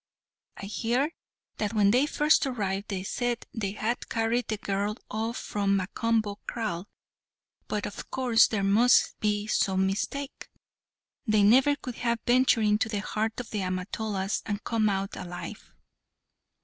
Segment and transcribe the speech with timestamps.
[0.57, 1.11] I hear
[1.57, 6.37] that when they first arrived they said they had carried the girl off from Macomo's
[6.47, 6.87] kraal,
[7.67, 10.49] but of course there must be some mistake;
[11.27, 15.71] they never could have ventured into the heart of the Amatolas and come out alive."